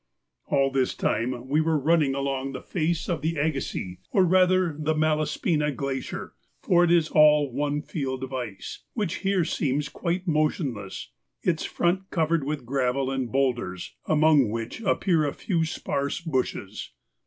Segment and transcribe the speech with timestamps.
[0.47, 4.95] All this time we were running along the face of the Agassiz, or rather the
[4.95, 11.11] Malaspina, Glacier, for it is all one field of ice, which here seems quite motionless,
[11.43, 16.93] its front covered with gravel and boulders, among which appear a few sparse bushes.